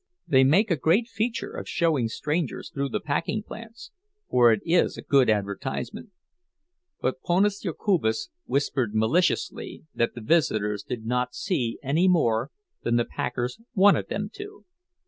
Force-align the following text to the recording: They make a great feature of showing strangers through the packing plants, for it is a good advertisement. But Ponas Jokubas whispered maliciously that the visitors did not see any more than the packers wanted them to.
They 0.27 0.43
make 0.43 0.71
a 0.71 0.75
great 0.77 1.07
feature 1.07 1.51
of 1.51 1.69
showing 1.69 2.07
strangers 2.07 2.71
through 2.71 2.89
the 2.89 2.99
packing 2.99 3.43
plants, 3.43 3.91
for 4.27 4.51
it 4.51 4.61
is 4.65 4.97
a 4.97 5.03
good 5.03 5.29
advertisement. 5.29 6.09
But 7.01 7.21
Ponas 7.21 7.61
Jokubas 7.61 8.31
whispered 8.47 8.95
maliciously 8.95 9.83
that 9.93 10.15
the 10.15 10.21
visitors 10.21 10.81
did 10.81 11.05
not 11.05 11.35
see 11.35 11.77
any 11.83 12.07
more 12.07 12.49
than 12.81 12.95
the 12.95 13.05
packers 13.05 13.59
wanted 13.75 14.09
them 14.09 14.31
to. 14.33 14.65